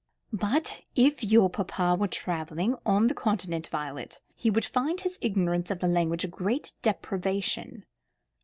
[0.33, 5.69] "But if your papa were travelling on the Continent, Violet, he would find his ignorance
[5.69, 7.85] of the language a great deprivation."